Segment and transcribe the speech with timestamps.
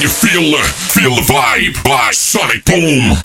[0.00, 3.20] You feel feel the vibe by Sonic Boom?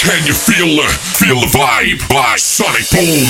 [0.00, 0.90] Can you feel it?
[0.90, 3.28] feel the vibe by Sonic Boom?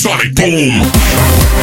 [0.00, 1.59] Sonic Boom?